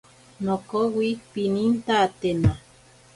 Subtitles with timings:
[0.45, 2.51] Nokowi pinintatena.